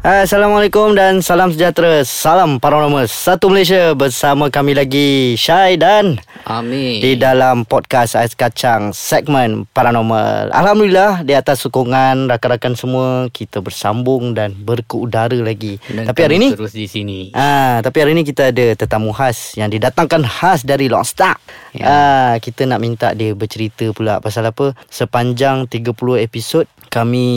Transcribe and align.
Assalamualaikum 0.00 0.96
dan 0.96 1.20
salam 1.20 1.52
sejahtera 1.52 2.00
Salam 2.08 2.56
Paranormal 2.56 3.04
Satu 3.04 3.52
Malaysia 3.52 3.92
Bersama 3.92 4.48
kami 4.48 4.72
lagi 4.72 5.36
Syai 5.36 5.76
dan 5.76 6.16
Amin. 6.48 7.04
Di 7.04 7.20
dalam 7.20 7.68
podcast 7.68 8.16
Ais 8.16 8.32
Kacang 8.32 8.96
Segmen 8.96 9.68
Paranormal 9.68 10.56
Alhamdulillah 10.56 11.20
Di 11.20 11.36
atas 11.36 11.68
sokongan 11.68 12.32
Rakan-rakan 12.32 12.80
semua 12.80 13.28
Kita 13.28 13.60
bersambung 13.60 14.32
Dan 14.32 14.56
berkeudara 14.56 15.36
lagi 15.36 15.76
Dan 15.84 16.08
Tapi 16.08 16.20
hari 16.24 16.40
ini 16.40 16.56
terus 16.56 16.72
di 16.72 16.88
sini. 16.88 17.36
Ah, 17.36 17.84
tapi 17.84 18.00
hari 18.00 18.16
ni 18.16 18.24
kita 18.24 18.56
ada 18.56 18.72
tetamu 18.72 19.12
khas 19.12 19.52
yang 19.60 19.68
didatangkan 19.68 20.24
khas 20.24 20.64
dari 20.64 20.88
Longstar. 20.88 21.36
Ya. 21.76 21.84
Ah, 21.84 22.34
kita 22.40 22.64
nak 22.64 22.80
minta 22.80 23.12
dia 23.12 23.36
bercerita 23.36 23.92
pula 23.92 24.16
pasal 24.24 24.48
apa? 24.48 24.72
Sepanjang 24.88 25.68
30 25.68 25.92
episod 26.24 26.64
kami 26.88 27.28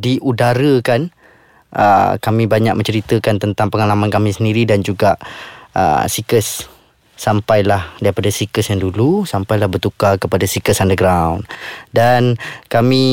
diudarakan 0.00 1.12
ah, 1.72 2.18
kami 2.18 2.46
banyak 2.46 2.74
menceritakan 2.74 3.38
tentang 3.38 3.68
pengalaman 3.68 4.10
kami 4.10 4.30
sendiri 4.30 4.66
dan 4.66 4.82
juga 4.82 5.16
ah, 5.72 6.06
Seekers 6.06 6.66
sampailah 7.20 8.00
daripada 8.00 8.32
Seekers 8.32 8.72
yang 8.72 8.80
dulu 8.80 9.28
sampailah 9.28 9.68
bertukar 9.68 10.16
kepada 10.16 10.48
Seekers 10.48 10.80
Underground 10.80 11.44
dan 11.92 12.40
kami 12.72 13.04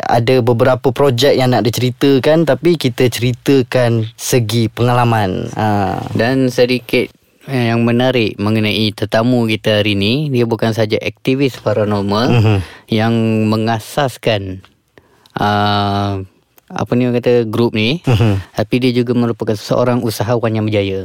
ada 0.00 0.40
beberapa 0.40 0.88
projek 0.88 1.36
yang 1.36 1.52
nak 1.52 1.68
diceritakan 1.68 2.48
tapi 2.48 2.80
kita 2.80 3.12
ceritakan 3.12 4.08
segi 4.16 4.72
pengalaman 4.72 5.52
ha. 5.52 6.00
Dan 6.16 6.48
sedikit 6.48 7.12
eh, 7.44 7.68
yang 7.68 7.84
menarik 7.84 8.40
mengenai 8.40 8.88
tetamu 8.96 9.44
kita 9.44 9.84
hari 9.84 9.92
ini, 10.00 10.32
dia 10.32 10.48
bukan 10.48 10.72
saja 10.72 10.96
aktivis 10.96 11.60
paranormal 11.60 12.28
Mhm. 12.30 12.58
yang 12.88 13.12
mengasaskan 13.52 14.64
uh, 15.36 16.24
apa 16.70 16.94
ni 16.94 17.04
orang 17.04 17.18
kata 17.18 17.44
grup 17.44 17.74
ni, 17.74 17.98
Mhm. 18.02 18.54
tapi 18.54 18.78
dia 18.78 18.94
juga 18.94 19.10
merupakan 19.12 19.52
seorang 19.52 20.00
usahawan 20.00 20.50
yang 20.50 20.64
berjaya. 20.64 21.02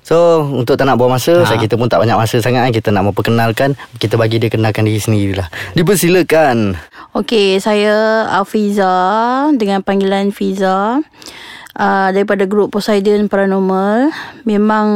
So 0.00 0.46
untuk 0.46 0.74
tak 0.74 0.86
nak 0.86 0.96
buang 0.96 1.10
masa 1.12 1.42
Ha. 1.42 1.58
Kita 1.58 1.74
pun 1.74 1.86
tak 1.86 1.98
banyak 1.98 2.14
masa 2.14 2.38
sangat 2.38 2.62
kan 2.62 2.72
Kita 2.72 2.88
nak 2.90 3.08
memperkenalkan 3.08 3.74
Kita 3.96 4.14
bagi 4.14 4.36
dia 4.36 4.46
kenalkan 4.46 4.84
diri 4.84 4.98
sendiri 4.98 5.34
lah 5.34 5.48
Dipersilakan 5.72 6.74
Okey, 7.12 7.58
saya 7.58 8.24
Afiza 8.32 8.92
dengan 9.52 9.80
panggilan 9.80 10.30
Fiza 10.30 11.02
uh, 11.74 12.08
daripada 12.08 12.44
grup 12.44 12.72
Poseidon 12.72 13.28
Paranormal. 13.28 14.08
Memang 14.42 14.88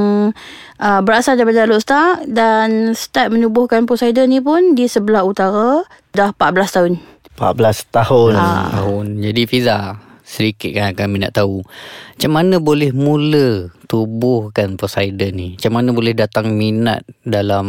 uh, 0.77 1.01
berasal 1.01 1.37
daripada 1.37 1.65
Lostar 1.65 2.25
dan 2.25 2.93
start 2.93 3.31
menubuhkan 3.31 3.85
Poseidon 3.85 4.29
ni 4.29 4.41
pun 4.41 4.73
di 4.73 4.89
sebelah 4.89 5.23
utara 5.23 5.85
dah 6.13 6.33
14 6.33 6.73
tahun. 6.73 6.93
14 7.37 7.93
tahun 7.93 8.33
Ah. 8.35 8.73
tahun. 8.73 9.21
Jadi 9.21 9.43
Fiza, 9.45 10.01
sedikit 10.25 10.73
kan 10.73 10.97
kami 10.97 11.21
nak 11.21 11.37
tahu. 11.37 11.61
Macam 12.17 12.33
mana 12.33 12.57
boleh 12.59 12.91
mula 12.91 13.69
tubuhkan 13.87 14.75
Poseidon 14.75 15.31
ni? 15.31 15.49
Macam 15.55 15.73
mana 15.73 15.93
boleh 15.93 16.11
datang 16.11 16.51
minat 16.51 17.05
dalam 17.23 17.67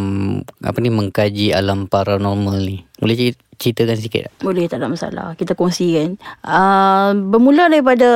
apa 0.64 0.78
ni 0.80 0.90
mengkaji 0.90 1.52
alam 1.52 1.86
paranormal 1.86 2.58
ni? 2.58 2.88
Boleh 2.98 3.14
cer- 3.14 3.44
ceritakan 3.60 3.98
sikit 4.00 4.22
tak? 4.26 4.34
Boleh 4.42 4.66
tak 4.66 4.80
ada 4.80 4.88
masalah 4.88 5.34
Kita 5.34 5.54
kongsikan 5.54 6.18
uh, 6.42 7.14
Bermula 7.14 7.70
daripada 7.70 8.10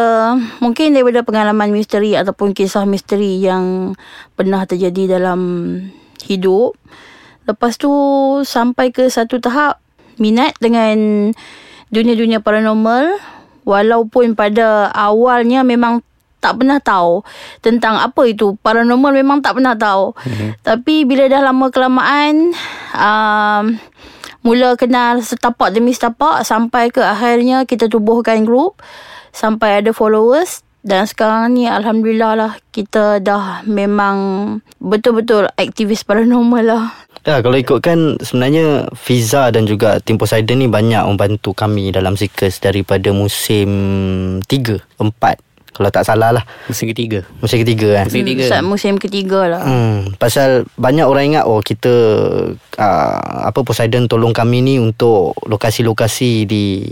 Mungkin 0.57 0.94
daripada 0.94 1.22
pengalaman 1.22 1.69
misteri 1.69 2.13
Ataupun 2.13 2.53
kisah 2.53 2.85
misteri 2.85 3.38
Yang 3.38 3.94
pernah 4.33 4.66
terjadi 4.66 5.17
dalam 5.17 5.41
Hidup 6.23 6.73
Lepas 7.45 7.77
tu 7.77 7.89
Sampai 8.41 8.89
ke 8.89 9.05
satu 9.05 9.38
tahap 9.38 9.77
Minat 10.22 10.53
dengan 10.61 11.33
Dunia-dunia 11.90 12.40
paranormal 12.40 13.18
Walaupun 13.66 14.38
pada 14.38 14.94
awalnya 14.94 15.66
Memang 15.66 16.06
tak 16.41 16.57
pernah 16.57 16.81
tahu 16.81 17.22
tentang 17.62 18.01
apa 18.01 18.25
itu 18.25 18.57
paranormal 18.66 19.13
memang 19.13 19.46
tak 19.46 19.62
pernah 19.62 19.78
tahu. 19.78 20.18
Mm-hmm. 20.18 20.50
Tapi 20.66 21.06
bila 21.06 21.29
dah 21.29 21.41
lama 21.46 21.69
kelamaan 21.69 22.57
um, 22.97 23.78
mula 24.41 24.73
kenal 24.73 25.22
setapak 25.22 25.69
demi 25.69 25.94
setapak 25.94 26.41
sampai 26.41 26.90
ke 26.90 27.00
akhirnya 27.00 27.69
kita 27.69 27.85
tubuhkan 27.85 28.41
grup 28.41 28.81
sampai 29.29 29.85
ada 29.85 29.94
followers 29.94 30.66
dan 30.81 31.06
sekarang 31.06 31.53
ni 31.53 31.69
alhamdulillah 31.69 32.34
lah 32.34 32.51
kita 32.73 33.22
dah 33.22 33.62
memang 33.69 34.17
betul-betul 34.81 35.46
aktivis 35.53 36.01
paranormal 36.01 36.66
lah. 36.66 36.84
Ya, 37.22 37.38
kalau 37.46 37.54
ikutkan 37.54 38.18
sebenarnya 38.18 38.90
Fiza 38.98 39.54
dan 39.54 39.70
juga 39.70 40.02
tim 40.02 40.18
Poseidon 40.18 40.58
ni 40.58 40.66
banyak 40.66 41.06
membantu 41.06 41.54
kami 41.54 41.94
dalam 41.94 42.18
Seekers 42.18 42.58
daripada 42.58 43.14
musim 43.14 43.70
3, 44.50 44.82
4 44.98 45.50
kalau 45.72 45.88
tak 45.88 46.04
salah 46.04 46.36
lah. 46.36 46.44
Musim 46.68 46.92
ketiga. 46.92 47.24
Musim 47.40 47.64
ketiga 47.64 48.04
kan. 48.04 48.06
Musim 48.12 48.22
ketiga. 48.28 48.44
Saat 48.52 48.64
musim 48.68 48.94
ketiga 49.00 49.40
lah. 49.48 49.62
Hmm, 49.64 50.14
pasal 50.20 50.68
banyak 50.76 51.08
orang 51.08 51.36
ingat 51.36 51.46
oh 51.48 51.64
kita 51.64 51.94
uh, 52.76 53.40
apa 53.48 53.59
Poseidon 53.64 54.12
tolong 54.12 54.36
kami 54.36 54.59
ni 54.59 54.76
untuk 54.78 55.34
lokasi-lokasi 55.48 56.46
di 56.46 56.86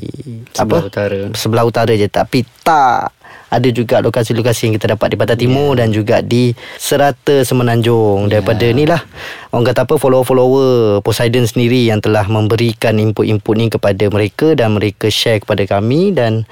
Sebelah 0.55 0.81
apa 0.81 0.89
utara. 0.89 1.19
sebelah 1.35 1.63
utara 1.67 1.93
je 1.93 2.07
tapi 2.09 2.41
tak 2.65 3.13
ada 3.49 3.69
juga 3.73 3.97
lokasi-lokasi 4.05 4.69
yang 4.69 4.73
kita 4.77 4.93
dapat 4.93 5.13
di 5.13 5.17
Pantai 5.17 5.37
Timur 5.37 5.73
dan 5.73 5.89
juga 5.89 6.21
di 6.21 6.53
Serata 6.77 7.41
Semenanjung 7.41 8.29
daripada 8.29 8.65
ni 8.69 8.85
lah 8.85 9.01
orang 9.49 9.65
kata 9.73 9.89
apa 9.89 9.97
follower-follower 9.97 11.01
Poseidon 11.01 11.49
sendiri 11.49 11.89
yang 11.89 11.97
telah 11.97 12.29
memberikan 12.29 12.97
input-input 13.01 13.55
ni 13.57 13.67
kepada 13.73 14.05
mereka 14.13 14.53
dan 14.53 14.77
mereka 14.77 15.09
share 15.09 15.41
kepada 15.41 15.65
kami 15.65 16.13
dan 16.13 16.45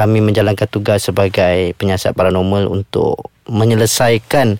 kami 0.00 0.24
menjalankan 0.24 0.64
tugas 0.72 1.04
sebagai 1.04 1.76
penyiasat 1.76 2.16
paranormal 2.16 2.72
untuk 2.72 3.28
menyelesaikan 3.44 4.56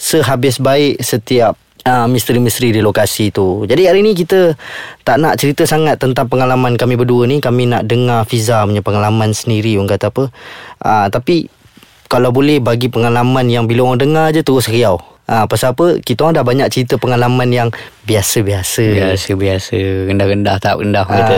sehabis 0.00 0.56
baik 0.56 0.96
setiap 1.04 1.60
uh, 1.84 2.08
misteri-misteri 2.08 2.72
di 2.72 2.80
lokasi 2.80 3.28
tu. 3.28 3.68
Jadi 3.68 3.84
hari 3.84 4.00
ni 4.00 4.16
kita 4.16 4.56
tak 5.04 5.20
nak 5.20 5.36
cerita 5.36 5.68
sangat 5.68 6.00
tentang 6.00 6.24
pengalaman 6.32 6.80
kami 6.80 6.96
berdua 6.96 7.28
ni. 7.28 7.44
Kami 7.44 7.68
nak 7.68 7.84
dengar 7.84 8.24
Fiza 8.24 8.64
punya 8.64 8.80
pengalaman 8.80 9.36
sendiri 9.36 9.76
orang 9.76 9.92
kata 9.92 10.08
apa. 10.08 10.24
Uh, 10.80 11.06
tapi 11.12 11.52
kalau 12.08 12.32
boleh 12.32 12.58
bagi 12.58 12.88
pengalaman 12.88 13.46
yang 13.52 13.68
bila 13.68 13.92
orang 13.92 14.00
dengar 14.00 14.26
je 14.32 14.40
terus 14.40 14.66
riau. 14.66 15.09
Ha, 15.30 15.46
pasal 15.46 15.72
apa? 15.72 15.86
Kita 15.96 16.26
orang 16.26 16.34
dah 16.34 16.42
banyak 16.42 16.66
cerita 16.68 16.98
pengalaman 16.98 17.46
yang 17.46 17.68
biasa-biasa. 18.02 18.82
Biasa-biasa. 18.82 19.78
Rendah-rendah 20.04 20.58
tak 20.58 20.74
rendah 20.76 21.06
Ha, 21.06 21.14
kata. 21.14 21.36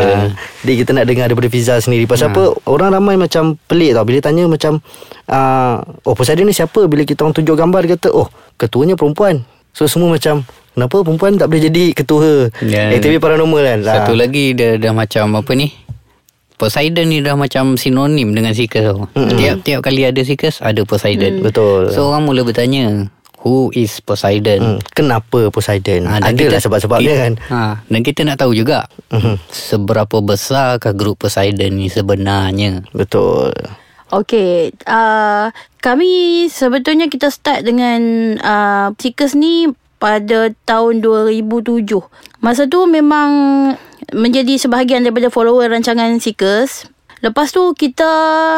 jadi 0.61 0.73
kita 0.75 0.91
nak 0.93 1.05
dengar 1.05 1.27
daripada 1.27 1.47
Fiza 1.47 1.77
sendiri 1.77 2.09
Pasal 2.09 2.29
Ha. 2.29 2.33
apa 2.33 2.45
Orang 2.65 2.91
ramai 2.91 3.15
macam 3.15 3.61
pelik 3.63 3.93
tau 3.93 4.03
Bila 4.03 4.19
tanya 4.19 4.45
macam 4.47 4.81
uh, 5.27 5.77
Oh 6.03 6.15
Poseidon 6.15 6.45
ni 6.45 6.53
siapa 6.53 6.81
Bila 6.83 7.03
kita 7.03 7.21
orang 7.21 7.35
tunjuk 7.35 7.53
gambar 7.53 7.85
Dia 7.85 7.91
kata 7.95 8.09
Oh 8.11 8.27
ketuanya 8.57 8.95
perempuan 8.95 9.45
So 9.71 9.85
semua 9.85 10.09
macam 10.11 10.41
Kenapa 10.73 10.97
perempuan 10.99 11.37
tak 11.37 11.47
boleh 11.47 11.63
jadi 11.63 11.85
ketua 11.93 12.49
Aktivis 12.89 13.21
paranormal 13.21 13.61
kan 13.61 13.79
Satu 13.83 14.13
Ah. 14.13 14.19
lagi 14.19 14.57
dia 14.57 14.75
dah 14.75 14.91
macam 14.91 15.37
apa 15.37 15.53
ni? 15.53 15.69
Poseidon 16.55 17.07
ni 17.07 17.19
dah 17.19 17.35
macam 17.35 17.75
sinonim 17.75 18.31
dengan 18.31 18.55
Seekers 18.55 18.87
tau. 18.87 19.11
Mm-hmm. 19.11 19.35
Tiap-tiap 19.35 19.81
kali 19.83 20.07
ada 20.07 20.21
Seekers, 20.21 20.63
ada 20.63 20.79
Poseidon. 20.81 21.41
Mm. 21.41 21.45
Betul. 21.45 21.91
So 21.91 22.07
orang 22.07 22.23
mula 22.23 22.41
bertanya, 22.41 23.11
who 23.43 23.69
is 23.73 23.99
Poseidon? 23.99 24.79
hmm, 24.79 24.79
Kenapa 24.91 25.51
Poseidon 25.51 26.07
Ha, 26.07 26.19
dan 26.19 26.33
Adalah 26.33 26.59
sebab-sebabnya 26.59 27.03
kita, 27.09 27.21
kan 27.21 27.33
Ha, 27.47 27.61
dan 27.85 28.01
kita 28.01 28.21
nak 28.23 28.39
tahu 28.39 28.55
juga 28.55 28.87
Mhm. 29.11 29.37
seberapa 29.47 30.17
besarkah 30.19 30.91
grup 30.93 31.21
Poseidon 31.21 31.75
ni 31.75 31.87
sebenarnya. 31.87 32.87
Betul 32.91 33.51
Okey, 34.13 34.77
uh, 34.85 35.49
kami 35.79 36.45
sebetulnya 36.47 37.09
kita 37.09 37.33
start 37.33 37.65
dengan 37.65 38.01
uh, 38.37 38.93
Seekers 38.93 39.33
ni 39.33 39.73
pada 39.97 40.53
tahun 40.63 41.01
2007. 41.01 41.89
Masa 42.39 42.69
tu 42.69 42.85
memang 42.85 43.31
menjadi 44.13 44.61
sebahagian 44.61 45.01
daripada 45.01 45.33
follower 45.33 45.73
rancangan 45.73 46.21
Seekers. 46.21 46.93
Lepas 47.23 47.55
tu 47.55 47.63
kita 47.79 48.11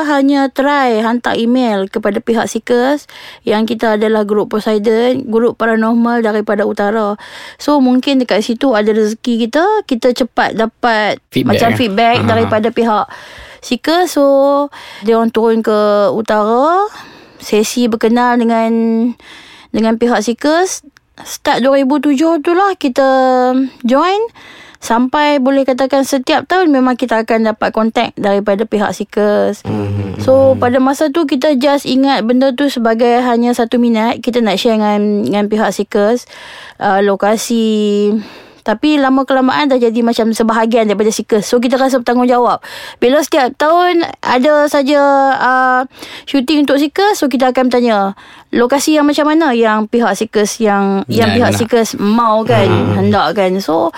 hanya 0.09 0.49
try 0.49 1.05
hantar 1.05 1.37
email 1.37 1.85
kepada 1.85 2.17
pihak 2.17 2.49
Seekers 2.49 3.05
yang 3.45 3.69
kita 3.69 4.01
adalah 4.01 4.25
grup 4.25 4.57
Poseidon, 4.57 5.29
grup 5.29 5.61
paranormal 5.61 6.25
daripada 6.25 6.65
utara. 6.65 7.21
So 7.61 7.85
mungkin 7.85 8.25
dekat 8.25 8.41
situ 8.41 8.73
ada 8.73 8.89
rezeki 8.89 9.47
kita, 9.47 9.85
kita 9.85 10.17
cepat 10.17 10.57
dapat 10.57 11.21
Feedback, 11.29 11.49
macam 11.61 11.71
eh? 11.71 11.77
feedback 11.77 12.17
Aha. 12.25 12.29
daripada 12.33 12.69
pihak 12.73 13.07
Seekers. 13.61 14.17
So 14.17 14.25
dia 15.05 15.21
orang 15.21 15.29
turun 15.29 15.61
ke 15.61 16.09
utara, 16.17 16.89
sesi 17.45 17.85
berkenal 17.93 18.41
dengan 18.41 18.73
dengan 19.77 20.01
pihak 20.01 20.25
Seekers. 20.25 20.89
Start 21.21 21.63
2007 21.63 22.43
tu 22.43 22.53
lah 22.57 22.75
kita 22.75 23.07
join 23.87 24.19
Sampai 24.85 25.41
boleh 25.41 25.65
katakan 25.65 26.05
setiap 26.05 26.45
tahun 26.45 26.69
memang 26.69 27.01
kita 27.01 27.25
akan 27.25 27.57
dapat 27.57 27.73
kontak 27.73 28.13
daripada 28.21 28.69
pihak 28.69 28.93
Seekers. 28.93 29.65
Mm-hmm. 29.65 30.21
So 30.21 30.61
pada 30.61 30.77
masa 30.77 31.09
tu 31.09 31.25
kita 31.25 31.57
just 31.57 31.89
ingat 31.89 32.21
benda 32.29 32.53
tu 32.53 32.69
sebagai 32.69 33.25
hanya 33.25 33.57
satu 33.57 33.81
minat. 33.81 34.21
Kita 34.21 34.45
nak 34.45 34.61
share 34.61 34.77
dengan, 34.77 35.25
dengan 35.25 35.45
pihak 35.49 35.73
Seekers. 35.73 36.29
Uh, 36.77 37.01
lokasi 37.01 38.13
tapi 38.65 38.97
lama 38.97 39.29
kelamaan 39.29 39.69
dah 39.69 39.77
jadi 39.77 40.01
macam 40.01 40.33
sebahagian 40.33 40.89
daripada 40.89 41.13
Seekers. 41.13 41.45
So 41.45 41.61
kita 41.61 41.77
rasa 41.77 42.01
bertanggungjawab. 42.01 42.65
Bila 42.97 43.21
setiap 43.21 43.53
tahun 43.61 44.05
ada 44.25 44.69
saja 44.73 45.01
uh, 45.37 45.81
shooting 46.25 46.65
untuk 46.65 46.81
Seekers, 46.81 47.21
so 47.21 47.29
kita 47.29 47.53
akan 47.53 47.69
bertanya 47.69 48.17
lokasi 48.53 48.97
yang 48.97 49.05
macam 49.05 49.29
mana 49.33 49.53
yang 49.53 49.85
pihak 49.85 50.17
Seekers 50.17 50.61
yang 50.65 51.05
yang 51.13 51.33
Nak 51.33 51.37
pihak. 51.37 51.53
Seekers 51.61 51.97
mau 52.01 52.41
kan, 52.45 52.69
hmm. 52.69 52.93
hendak 52.97 53.37
kan. 53.37 53.53
So 53.61 53.93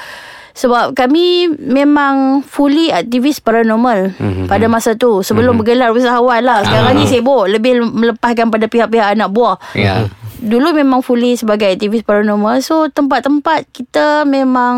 sebab 0.57 0.97
kami 0.97 1.53
memang 1.53 2.41
fully 2.41 2.89
aktivis 2.89 3.45
paranormal 3.45 4.17
mm-hmm. 4.17 4.49
pada 4.49 4.67
masa 4.73 4.97
tu 4.97 5.21
sebelum 5.21 5.61
mm-hmm. 5.61 5.61
bergelar 5.61 5.91
usahawan 5.93 6.41
lah 6.41 6.65
sekarang 6.65 6.97
ni 6.97 7.05
sibuk 7.05 7.45
lebih 7.45 7.85
melepaskan 7.85 8.49
pada 8.49 8.65
pihak-pihak 8.65 9.13
anak 9.13 9.29
buah 9.29 9.61
Ya. 9.77 10.09
Dulu 10.47 10.71
memang 10.73 11.03
fully 11.03 11.35
sebagai 11.35 11.67
aktivis 11.69 12.01
paranormal 12.01 12.63
So 12.63 12.87
tempat-tempat 12.87 13.67
kita 13.69 14.23
memang 14.23 14.77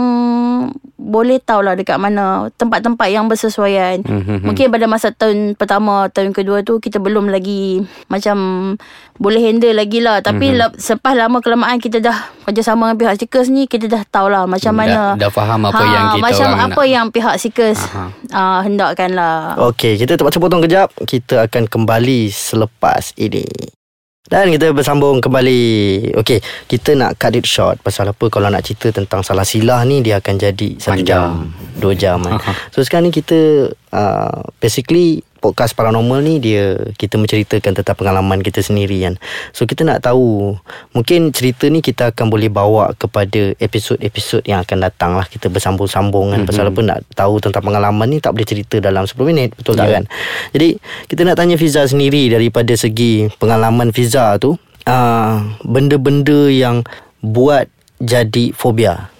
boleh 0.98 1.38
tahu 1.38 1.62
lah 1.62 1.72
dekat 1.72 1.96
mana 1.96 2.48
tempat-tempat 2.52 3.06
yang 3.06 3.28
bersesuaian. 3.28 4.00
Mhm. 4.00 4.42
Mungkin 4.42 4.68
pada 4.68 4.84
masa 4.84 5.08
tahun 5.10 5.54
pertama, 5.54 6.08
tahun 6.08 6.32
kedua 6.32 6.60
tu 6.60 6.76
kita 6.78 6.98
belum 6.98 7.28
lagi 7.28 7.80
macam 8.08 8.36
boleh 9.14 9.40
handle 9.40 9.72
lagi 9.72 10.00
lah. 10.00 10.20
Tapi 10.20 10.48
Mhm. 10.48 10.56
mm-hmm. 10.58 10.76
selepas 10.76 11.14
lama 11.14 11.38
kelamaan 11.38 11.78
kita 11.78 12.00
dah 12.00 12.16
kerjasama 12.42 12.88
dengan 12.88 12.98
pihak 12.98 13.14
Seekers 13.16 13.48
ni, 13.48 13.64
kita 13.64 13.86
dah 13.86 14.02
tahu 14.04 14.26
lah 14.26 14.44
macam 14.44 14.68
Dah- 14.70 14.78
mana. 14.78 15.02
dah 15.14 15.30
faham 15.30 15.60
apa 15.64 15.82
yang 15.82 16.04
kita 16.10 16.24
Macam 16.24 16.46
orang 16.46 16.60
apa 16.66 16.80
nak. 16.80 16.88
yang 16.88 17.06
pihak 17.08 17.34
Seekers 17.36 17.80
uh, 18.30 18.60
hendakkan 18.60 19.10
lah. 19.12 19.54
Okey, 19.64 19.96
kita 19.96 20.14
terpaksa 20.14 20.38
potong 20.38 20.60
kejap. 20.60 20.90
Kita 20.98 21.46
akan 21.46 21.64
kembali 21.64 22.28
selepas 22.28 23.14
ini. 23.16 23.46
Dan 24.28 24.52
kita 24.52 24.76
bersambung 24.76 25.24
kembali. 25.24 25.60
Okey, 26.20 26.38
kita 26.68 26.92
nak 26.92 27.16
cut 27.16 27.32
it 27.32 27.48
short. 27.48 27.80
Pasal 27.80 28.12
apa 28.12 28.28
kalau 28.28 28.52
nak 28.52 28.60
cerita 28.60 28.92
tentang 28.92 29.24
salah 29.24 29.44
silah 29.48 29.80
ni 29.88 30.04
dia 30.04 30.20
akan 30.20 30.34
jadi 30.36 30.68
satu 30.76 31.00
jam, 31.00 31.48
dua 31.80 31.96
jam. 31.96 32.20
kan. 32.20 32.36
So 32.76 32.84
sekarang 32.84 33.08
ni 33.08 33.12
kita 33.16 33.72
uh, 33.72 34.40
basically 34.60 35.24
podcast 35.38 35.72
paranormal 35.72 36.20
ni 36.20 36.42
dia 36.42 36.76
kita 36.98 37.16
menceritakan 37.16 37.78
tentang 37.78 37.96
pengalaman 37.96 38.42
kita 38.42 38.60
sendiri 38.60 39.06
kan. 39.06 39.14
So 39.54 39.64
kita 39.64 39.86
nak 39.86 40.04
tahu 40.04 40.58
mungkin 40.92 41.30
cerita 41.30 41.70
ni 41.70 41.80
kita 41.80 42.10
akan 42.10 42.26
boleh 42.28 42.50
bawa 42.50 42.92
kepada 42.98 43.54
episod-episod 43.62 44.42
yang 44.44 44.60
akan 44.62 44.78
datang 44.82 45.14
lah 45.14 45.24
kita 45.24 45.46
bersambung-sambung 45.48 46.34
kan. 46.34 46.42
Pasal 46.44 46.68
apa 46.68 46.80
nak 46.82 46.98
tahu 47.14 47.38
tentang 47.38 47.62
pengalaman 47.62 48.06
ni 48.10 48.18
tak 48.18 48.34
boleh 48.34 48.46
cerita 48.46 48.82
dalam 48.82 49.06
10 49.06 49.14
minit 49.24 49.54
betul 49.54 49.78
tak 49.78 49.88
kan. 49.88 50.04
Jadi 50.52 50.78
kita 51.06 51.22
nak 51.24 51.38
tanya 51.38 51.54
Fiza 51.54 51.86
sendiri 51.86 52.28
daripada 52.28 52.74
segi 52.74 53.30
pengalaman 53.38 53.94
Fiza 53.94 54.36
tu 54.42 54.58
uh, 54.88 55.34
benda-benda 55.62 56.50
yang 56.50 56.82
buat 57.22 57.66
jadi 57.98 58.54
fobia. 58.54 59.10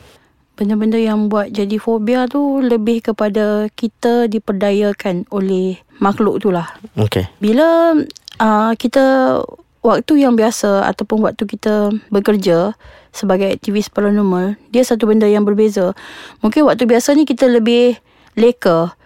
Benda-benda 0.59 0.99
yang 0.99 1.31
buat 1.31 1.55
jadi 1.55 1.79
fobia 1.79 2.27
tu 2.27 2.59
lebih 2.59 2.99
kepada 3.07 3.71
kita 3.79 4.27
diperdayakan 4.27 5.31
oleh 5.31 5.79
makhluk 6.03 6.43
tu 6.43 6.51
lah. 6.51 6.67
Okey. 6.99 7.31
Bila 7.39 7.95
uh, 8.43 8.73
kita 8.75 9.39
waktu 9.87 10.27
yang 10.27 10.35
biasa 10.35 10.83
ataupun 10.91 11.23
waktu 11.23 11.47
kita 11.47 11.95
bekerja 12.11 12.75
sebagai 13.15 13.55
aktivis 13.55 13.87
paranormal, 13.87 14.59
dia 14.75 14.83
satu 14.83 15.07
benda 15.07 15.31
yang 15.31 15.47
berbeza. 15.47 15.95
Mungkin 16.43 16.67
waktu 16.67 16.91
biasa 16.91 17.15
ni 17.15 17.23
kita 17.23 17.47
lebih 17.47 17.95
leka. 18.35 18.98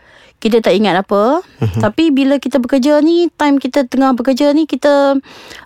Kita 0.43 0.59
tak 0.59 0.75
ingat 0.75 1.07
apa. 1.07 1.39
Uh-huh. 1.39 1.79
Tapi 1.79 2.11
bila 2.11 2.43
kita 2.43 2.59
bekerja 2.59 2.99
ni, 2.99 3.31
time 3.31 3.63
kita 3.63 3.87
tengah 3.87 4.11
bekerja 4.19 4.51
ni, 4.51 4.67
kita 4.67 5.15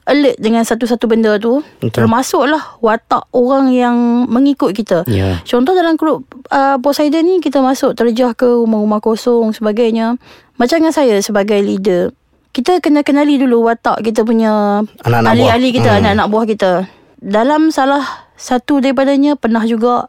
alert 0.05 0.37
dengan 0.37 0.69
satu-satu 0.69 1.08
benda 1.08 1.40
tu. 1.40 1.64
Betul. 1.81 2.05
Termasuklah 2.05 2.76
watak 2.84 3.25
orang 3.32 3.73
yang 3.73 3.96
mengikut 4.28 4.76
kita. 4.76 5.08
Ya. 5.08 5.40
Contoh 5.49 5.73
dalam 5.73 5.96
grup 5.96 6.28
uh, 6.52 6.76
Poseidon 6.76 7.25
ni 7.25 7.40
kita 7.40 7.64
masuk 7.64 7.96
terjah 7.96 8.37
ke 8.37 8.44
rumah-rumah 8.44 9.00
kosong 9.00 9.56
sebagainya. 9.56 10.20
Macam 10.61 10.76
dengan 10.76 10.93
saya 10.93 11.17
sebagai 11.25 11.56
leader, 11.56 12.12
kita 12.52 12.84
kena 12.84 13.00
kenali 13.00 13.40
dulu 13.40 13.64
watak 13.64 14.05
kita 14.05 14.28
punya 14.28 14.84
Anak-anak 15.05 15.32
ahli-ahli 15.32 15.69
kita, 15.73 15.88
Hmm. 15.96 16.00
anak-anak 16.05 16.26
buah 16.28 16.46
kita. 16.49 16.73
Dalam 17.17 17.73
salah 17.73 18.28
satu 18.37 18.84
daripadanya 18.84 19.40
pernah 19.40 19.64
juga 19.64 20.05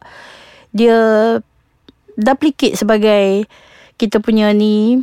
dia 0.75 0.99
duplicate 2.19 2.75
sebagai 2.75 3.47
kita 3.97 4.21
punya 4.21 4.53
ni 4.53 5.01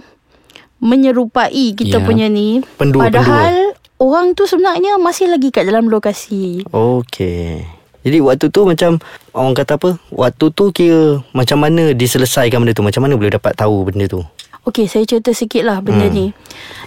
menyerupai 0.79 1.75
kita 1.75 1.99
Ya. 2.01 2.05
punya 2.05 2.27
ni 2.31 2.61
Pendua-pendua. 2.79 3.21
padahal 3.21 3.55
orang 3.99 4.35
tu 4.37 4.45
sebenarnya 4.45 5.01
masih 5.01 5.31
lagi 5.31 5.49
kat 5.51 5.65
dalam 5.67 5.89
lokasi. 5.89 6.67
Okey. 6.71 7.65
Jadi 8.05 8.21
waktu 8.21 8.53
tu 8.53 8.69
macam 8.69 9.01
orang 9.33 9.57
kata 9.57 9.81
apa? 9.81 9.91
Waktu 10.13 10.45
tu 10.53 10.65
kira 10.77 11.25
macam 11.33 11.65
mana 11.65 11.97
diselesaikan 11.97 12.61
benda 12.61 12.77
tu? 12.77 12.85
Macam 12.85 13.01
mana 13.01 13.17
boleh 13.17 13.33
dapat 13.33 13.57
tahu 13.57 13.89
benda 13.89 14.05
tu? 14.05 14.21
Okey, 14.69 14.89
saya 14.89 15.09
cerita 15.09 15.33
sikit 15.33 15.65
lah 15.65 15.81
benda 15.81 16.09
hmm. 16.09 16.15
ni. 16.17 16.27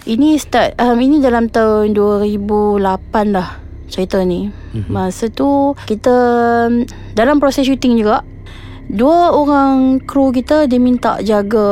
Ini 0.05 0.37
start, 0.37 0.77
um, 0.77 0.97
ini 1.01 1.17
dalam 1.17 1.49
tahun 1.49 1.93
2008 1.97 3.33
dah 3.33 3.49
cerita 3.89 4.21
ni. 4.21 4.53
Hmm. 4.77 4.85
Masa 4.93 5.29
tu 5.33 5.73
kita 5.89 6.13
um, 6.69 6.85
dalam 7.17 7.41
proses 7.41 7.65
syuting 7.65 7.97
juga. 7.97 8.21
Dua 8.87 9.35
orang 9.35 9.99
kru 9.99 10.31
kita 10.31 10.63
dia 10.63 10.79
minta 10.79 11.19
jaga 11.19 11.67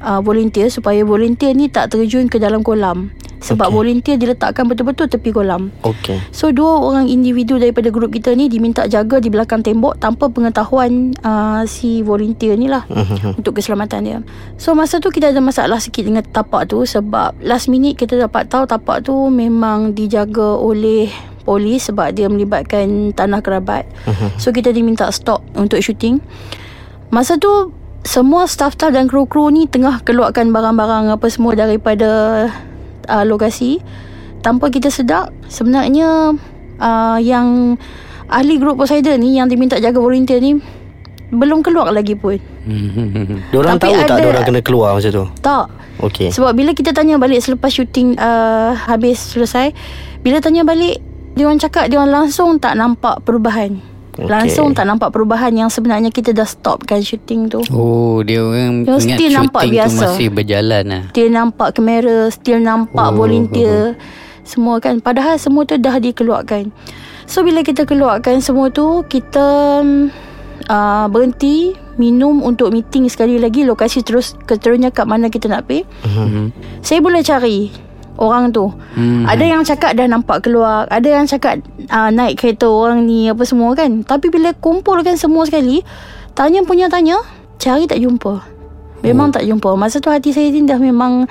uh, 0.00 0.20
volunteer 0.24 0.72
supaya 0.72 1.04
volunteer 1.04 1.52
ni 1.52 1.68
tak 1.68 1.92
terjun 1.92 2.32
ke 2.32 2.40
dalam 2.40 2.64
kolam. 2.64 3.12
Sebab 3.44 3.68
okay. 3.68 3.76
volunteer 3.76 4.16
diletakkan 4.16 4.64
betul-betul 4.64 5.04
tepi 5.04 5.28
kolam. 5.28 5.68
Okey. 5.84 6.16
So 6.32 6.48
dua 6.48 6.80
orang 6.80 7.12
individu 7.12 7.60
daripada 7.60 7.92
grup 7.92 8.08
kita 8.08 8.32
ni 8.32 8.48
diminta 8.48 8.88
jaga 8.88 9.20
di 9.20 9.28
belakang 9.28 9.60
tembok 9.60 10.00
tanpa 10.00 10.32
pengetahuan 10.32 11.12
uh, 11.20 11.60
si 11.68 12.00
volunteer 12.00 12.56
ni 12.56 12.72
lah 12.72 12.88
Mhm. 12.88 13.36
untuk 13.44 13.60
keselamatan 13.60 14.00
dia. 14.00 14.18
So 14.56 14.72
masa 14.72 14.96
tu 14.96 15.12
kita 15.12 15.28
ada 15.28 15.44
masalah 15.44 15.76
sikit 15.76 16.08
dengan 16.08 16.24
tapak 16.24 16.72
tu 16.72 16.88
sebab 16.88 17.36
last 17.44 17.68
minute 17.68 18.00
kita 18.00 18.16
dapat 18.16 18.48
tahu 18.48 18.64
tapak 18.64 19.04
tu 19.04 19.12
memang 19.28 19.92
dijaga 19.92 20.56
oleh 20.56 21.12
polis 21.44 21.86
sebab 21.86 22.10
dia 22.10 22.26
melibatkan 22.26 23.12
tanah 23.12 23.38
kerabat. 23.38 23.84
So 24.36 24.50
kita 24.50 24.72
diminta 24.72 25.08
stop 25.08 25.44
untuk 25.54 25.78
syuting. 25.78 26.18
Masa 27.08 27.36
tu 27.36 27.70
semua 28.02 28.44
staff-staff 28.44 28.90
dan 28.90 29.06
kru-kru 29.06 29.48
ni 29.48 29.64
tengah 29.64 30.02
keluarkan 30.02 30.50
barang-barang 30.50 31.12
apa 31.12 31.26
semua 31.28 31.52
daripada 31.54 32.10
uh, 33.06 33.24
lokasi 33.24 33.80
tanpa 34.40 34.68
kita 34.68 34.88
sedar 34.88 35.32
sebenarnya 35.46 36.36
uh, 36.76 37.18
yang 37.18 37.80
ahli 38.28 38.56
grup 38.56 38.76
Poseidon 38.76 39.20
ni 39.20 39.36
yang 39.36 39.48
diminta 39.48 39.76
jaga 39.76 39.96
volunteer 39.96 40.36
ni 40.36 40.60
belum 41.32 41.64
keluar 41.64 41.90
lagi 41.90 42.14
pun. 42.14 42.36
Diorang 43.52 43.76
Tapi 43.76 43.90
tahu 43.90 43.94
tak 43.96 44.06
ada- 44.06 44.20
diorang 44.20 44.44
kena 44.44 44.60
keluar 44.60 44.92
masa 44.94 45.08
tu? 45.10 45.24
Tak. 45.40 45.66
Okey. 46.04 46.28
Sebab 46.28 46.52
bila 46.52 46.74
kita 46.74 46.92
tanya 46.92 47.16
balik 47.16 47.40
selepas 47.40 47.70
syuting 47.70 48.18
uh, 48.18 48.76
habis 48.76 49.32
selesai, 49.32 49.72
bila 50.20 50.38
tanya 50.38 50.62
balik, 50.62 51.00
dia 51.34 51.44
orang 51.44 51.60
cakap 51.60 51.90
dia 51.90 51.98
orang 51.98 52.24
langsung 52.24 52.56
tak 52.56 52.74
nampak 52.74 53.22
perubahan. 53.22 53.78
Okey. 54.14 54.30
Langsung 54.30 54.70
tak 54.70 54.86
nampak 54.86 55.10
perubahan 55.10 55.50
yang 55.50 55.66
sebenarnya 55.66 56.14
kita 56.14 56.30
dah 56.30 56.46
stopkan 56.46 57.02
syuting 57.02 57.50
tu. 57.50 57.58
Oh, 57.74 58.22
dia 58.22 58.38
orang 58.38 58.86
Dia 58.86 58.94
ingat 58.94 59.18
still 59.18 59.32
nampak 59.34 59.62
tu 59.66 59.74
biasa. 59.74 60.04
masih 60.06 60.28
berjalan 60.30 60.84
lah. 60.86 61.02
Still 61.10 61.30
nampak 61.34 61.68
kamera, 61.74 62.18
still 62.30 62.60
nampak 62.62 63.08
Oh, 63.10 63.14
volunteer. 63.16 63.98
Semua 64.46 64.78
kan. 64.78 65.02
Padahal 65.02 65.34
semua 65.34 65.66
tu 65.66 65.74
dah 65.74 65.98
dikeluarkan. 65.98 66.70
So 67.26 67.42
bila 67.42 67.66
kita 67.66 67.82
keluarkan 67.82 68.38
semua 68.38 68.70
tu, 68.70 69.02
kita 69.10 69.82
uh, 70.70 71.06
berhenti 71.10 71.74
minum 71.94 72.38
untuk 72.38 72.70
meeting 72.70 73.06
sekali 73.06 73.38
lagi 73.38 73.62
lokasi 73.62 74.02
terus 74.02 74.34
keterusnya 74.46 74.90
kat 74.90 75.06
mana 75.06 75.26
kita 75.26 75.46
nak 75.46 75.66
pergi. 75.66 75.86
Mhm. 76.06 76.54
Saya 76.82 77.02
boleh 77.02 77.22
cari 77.22 77.70
orang 78.18 78.54
tu. 78.54 78.70
Mhm. 78.98 79.26
Ada 79.26 79.44
yang 79.44 79.62
cakap 79.66 79.98
dah 79.98 80.06
nampak 80.06 80.46
keluar, 80.46 80.86
ada 80.90 81.08
yang 81.08 81.26
cakap 81.26 81.60
uh, 81.90 82.10
naik 82.10 82.38
kereta 82.38 82.66
orang 82.70 83.06
ni 83.06 83.30
apa 83.30 83.42
semua 83.42 83.74
kan. 83.74 84.02
Tapi 84.06 84.30
bila 84.30 84.54
kumpulkan 84.58 85.18
semua 85.18 85.46
sekali, 85.46 85.82
tanya 86.34 86.62
punya 86.62 86.86
tanya, 86.86 87.18
cari 87.58 87.86
tak 87.86 87.98
jumpa. 88.00 88.42
Memang 89.04 89.36
tak 89.36 89.44
jumpa. 89.44 89.76
Masa 89.76 90.00
tu 90.00 90.08
hati 90.08 90.32
saya 90.32 90.48
ni 90.48 90.64
dah 90.64 90.80
memang 90.80 91.28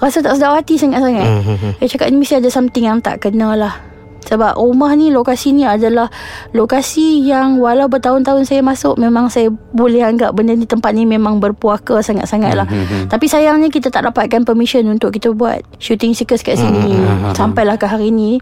rasa 0.00 0.24
tak 0.24 0.34
sedap 0.40 0.56
hati 0.56 0.80
sangat-sangat. 0.80 1.28
Mhm. 1.28 1.70
Saya 1.78 1.88
cakap 1.92 2.06
ni 2.08 2.16
mesti 2.24 2.34
ada 2.40 2.48
something 2.48 2.84
yang 2.88 2.98
tak 3.04 3.20
kena 3.22 3.54
lah. 3.54 3.91
Sebab 4.22 4.56
rumah 4.56 4.94
ni, 4.94 5.10
lokasi 5.10 5.52
ni 5.52 5.66
adalah 5.66 6.08
lokasi 6.54 7.22
yang 7.26 7.58
walau 7.58 7.90
bertahun-tahun 7.90 8.46
saya 8.48 8.62
masuk, 8.62 8.96
memang 8.96 9.28
saya 9.28 9.50
boleh 9.74 10.02
anggap 10.02 10.32
benda 10.32 10.54
ni 10.54 10.64
tempat 10.64 10.94
ni 10.94 11.04
memang 11.04 11.42
berpuaka 11.42 12.00
sangat-sangat 12.00 12.54
lah. 12.54 12.66
Tapi 13.10 13.26
sayangnya 13.28 13.68
kita 13.68 13.90
tak 13.90 14.08
dapatkan 14.08 14.46
permission 14.46 14.86
untuk 14.88 15.12
kita 15.12 15.34
buat 15.34 15.60
shooting 15.82 16.14
seekers 16.16 16.46
kat 16.46 16.56
sini. 16.56 16.96
Sampailah 17.36 17.76
ke 17.76 17.86
hari 17.90 18.14
ni. 18.14 18.38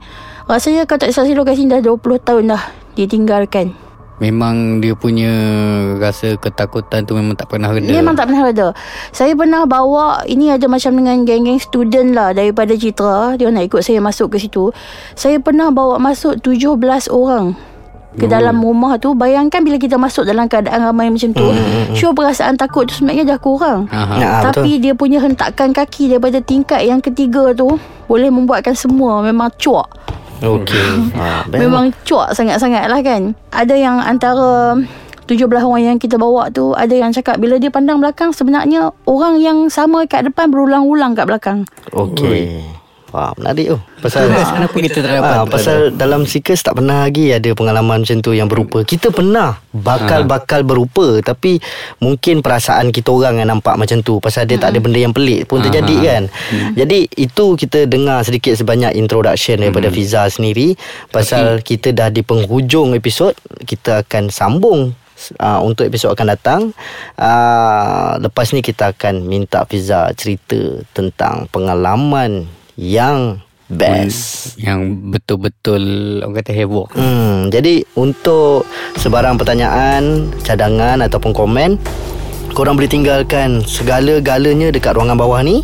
Rasanya 0.47 0.87
kalau 0.87 1.07
tak 1.07 1.15
salah 1.15 1.31
lokasi 1.31 1.67
ni 1.67 1.71
dah 1.71 1.83
20 1.83 2.01
tahun 2.27 2.45
dah 2.55 2.63
ditinggalkan. 2.99 3.90
Memang 4.21 4.85
dia 4.85 4.93
punya 4.93 5.33
rasa 5.97 6.37
ketakutan 6.37 7.09
tu 7.09 7.17
memang 7.17 7.33
tak 7.33 7.49
pernah 7.49 7.73
reda. 7.73 7.89
Memang 7.89 8.13
tak 8.13 8.29
pernah 8.29 8.53
ada. 8.53 8.69
Saya 9.17 9.33
pernah 9.33 9.65
bawa 9.65 10.29
ini 10.29 10.53
ada 10.53 10.69
macam 10.69 10.93
dengan 10.93 11.25
geng-geng 11.25 11.57
student 11.57 12.13
lah 12.13 12.37
daripada 12.37 12.77
Citra. 12.77 13.41
Dia 13.41 13.49
nak 13.49 13.65
ikut 13.65 13.81
saya 13.81 14.05
masuk 14.05 14.37
ke 14.37 14.45
situ. 14.45 14.77
Saya 15.17 15.41
pernah 15.41 15.73
bawa 15.73 15.97
masuk 15.97 16.37
17 16.45 17.09
orang 17.09 17.57
ke 18.11 18.27
Oh. 18.27 18.31
dalam 18.31 18.59
rumah 18.59 18.99
tu 18.99 19.15
bayangkan 19.15 19.63
bila 19.63 19.79
kita 19.79 19.95
masuk 19.95 20.27
dalam 20.27 20.51
keadaan 20.51 20.83
ramai 20.83 21.07
macam 21.15 21.31
tu 21.31 21.47
sure 21.95 22.11
perasaan 22.11 22.59
takut 22.59 22.91
tu 22.91 22.99
sebenarnya 22.99 23.23
dah 23.23 23.39
kurang 23.39 23.87
Aha. 23.87 24.15
Ya, 24.19 24.31
tapi 24.51 24.83
dia 24.83 24.99
punya 24.99 25.23
hentakan 25.23 25.71
kaki 25.71 26.11
daripada 26.11 26.43
tingkat 26.43 26.83
yang 26.83 26.99
ketiga 26.99 27.55
tu 27.55 27.79
boleh 28.11 28.27
membuatkan 28.27 28.75
semua 28.75 29.23
memang 29.23 29.55
cuak 29.55 29.87
Okey. 30.41 31.13
ha, 31.15 31.45
Memang 31.53 31.93
cuak 32.09 32.33
sangat-sangat 32.33 32.89
lah 32.89 33.01
kan 33.05 33.37
Ada 33.53 33.75
yang 33.77 34.01
antara 34.01 34.77
17 35.29 35.47
orang 35.47 35.85
yang 35.95 35.99
kita 36.01 36.17
bawa 36.17 36.49
tu 36.49 36.73
Ada 36.73 36.97
yang 36.97 37.13
cakap 37.13 37.37
Bila 37.39 37.61
dia 37.61 37.69
pandang 37.69 38.01
belakang 38.01 38.33
Sebenarnya 38.33 38.91
Orang 39.05 39.39
yang 39.39 39.69
sama 39.69 40.09
kat 40.09 40.27
depan 40.27 40.49
Berulang-ulang 40.49 41.13
kat 41.13 41.29
belakang 41.29 41.69
Okey. 41.93 42.80
Wah, 43.11 43.35
menarik 43.35 43.75
tu. 43.75 43.79
Pasal 44.01 44.31
Kenapa 44.31 44.77
kita 44.79 44.99
tak 45.03 45.13
dapat 45.19 45.35
Ah, 45.35 45.45
pasal 45.45 45.79
dalam 45.99 46.23
Seekers 46.25 46.63
tak 46.63 46.79
pernah 46.79 47.03
lagi 47.03 47.35
ada 47.35 47.51
pengalaman 47.59 48.07
macam 48.07 48.23
tu 48.23 48.31
yang 48.31 48.47
berupa. 48.47 48.87
Kita 48.87 49.11
pernah 49.11 49.59
bakal-bakal 49.75 50.63
berupa 50.63 51.19
tapi 51.19 51.59
mungkin 51.99 52.39
perasaan 52.39 52.95
kita 52.95 53.11
orang 53.11 53.43
yang 53.43 53.51
nampak 53.51 53.75
macam 53.75 53.99
tu 54.03 54.23
pasal 54.23 54.47
dia 54.47 54.63
tak 54.63 54.75
ada 54.75 54.79
benda 54.79 55.03
yang 55.03 55.11
pelik 55.11 55.51
pun 55.51 55.59
terjadi 55.59 55.97
kan. 56.07 56.23
Jadi 56.79 57.11
itu 57.19 57.45
kita 57.59 57.91
dengar 57.91 58.23
sedikit 58.23 58.55
sebanyak 58.55 58.95
introduction 58.95 59.59
daripada 59.59 59.91
Fiza 59.91 60.31
sendiri. 60.31 60.79
Pasal 61.11 61.59
kita 61.67 61.91
dah 61.91 62.15
di 62.15 62.23
penghujung 62.23 62.95
episod 62.95 63.35
kita 63.67 64.07
akan 64.07 64.31
sambung 64.31 64.95
Uh, 65.37 65.61
untuk 65.61 65.85
episod 65.85 66.17
akan 66.17 66.33
datang. 66.33 66.61
Uh, 67.21 68.17
Lepas 68.25 68.57
ni 68.57 68.65
kita 68.65 68.97
akan 68.97 69.29
minta 69.29 69.69
Fiza 69.69 70.09
cerita 70.17 70.81
Tentang 70.97 71.45
pengalaman 71.53 72.49
yang 72.81 73.45
best. 73.69 74.57
Yang 74.57 75.13
betul-betul 75.13 75.83
orang 76.25 76.41
kata 76.41 76.57
heboh. 76.57 76.89
Hmm, 76.97 77.53
jadi 77.53 77.85
untuk 78.01 78.65
sebarang 78.97 79.37
pertanyaan, 79.37 80.33
cadangan 80.41 81.05
ataupun 81.05 81.37
komen 81.37 81.77
Korang 82.51 82.75
boleh 82.75 82.91
tinggalkan 82.91 83.63
segala-galanya 83.63 84.75
dekat 84.75 84.99
ruangan 84.99 85.15
bawah 85.15 85.39
ni. 85.39 85.63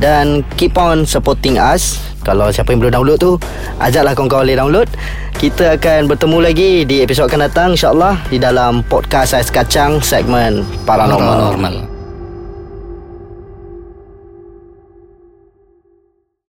Dan 0.00 0.40
keep 0.56 0.80
on 0.80 1.04
supporting 1.04 1.60
us. 1.60 2.00
Kalau 2.22 2.48
siapa 2.48 2.70
yang 2.70 2.86
belum 2.86 2.94
download 2.94 3.18
tu 3.18 3.34
Ajaklah 3.82 4.14
kawan-kawan 4.14 4.46
boleh 4.46 4.58
download. 4.58 4.88
Kita 5.36 5.74
akan 5.74 6.06
bertemu 6.06 6.38
lagi 6.38 6.70
di 6.86 7.02
episod 7.02 7.26
akan 7.26 7.50
datang 7.50 7.74
InsyaAllah 7.74 8.30
Di 8.30 8.38
dalam 8.38 8.86
podcast 8.86 9.34
Ais 9.34 9.50
Kacang 9.50 9.98
segmen 9.98 10.62
Paranormal. 10.86 11.50
Normal. 11.50 11.91